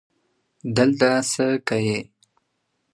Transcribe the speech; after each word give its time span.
دلته 0.75 1.09
څه 1.31 1.47
که 1.67 1.77
یې 1.85 1.99